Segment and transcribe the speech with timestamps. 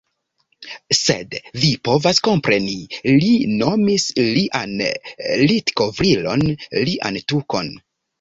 [0.99, 2.77] Sed vi povas kompreni.
[3.23, 4.05] Li nomis
[4.37, 4.73] lian
[5.51, 6.43] litkovrilon...
[6.89, 7.71] lian tukon.